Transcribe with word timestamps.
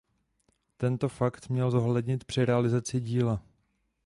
Tento 0.77 1.09
fakt 1.09 1.49
měl 1.49 1.71
zohlednit 1.71 2.23
při 2.23 2.45
realizaci 2.45 2.99
díla. 3.01 3.43